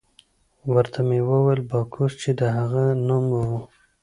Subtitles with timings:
[0.73, 3.57] ورته ومې ویل: باکوس، چې د هغه نوم وو.